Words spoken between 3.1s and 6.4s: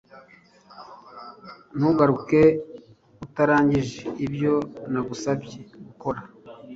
utarangije ibyo nagusabye gukora